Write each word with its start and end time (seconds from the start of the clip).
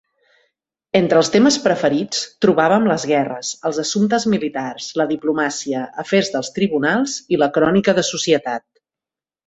Entre 0.99 1.19
els 1.23 1.27
temes 1.35 1.57
preferits 1.65 2.23
trobàvem 2.45 2.89
les 2.93 3.05
guerres, 3.13 3.53
els 3.71 3.81
assumptes 3.85 4.27
militars, 4.35 4.91
la 5.03 5.09
diplomàcia, 5.15 5.85
afers 6.07 6.35
dels 6.37 6.53
tribunals 6.61 7.19
i 7.37 7.43
la 7.45 7.53
crònica 7.61 8.01
de 8.01 8.11
societat. 8.13 8.69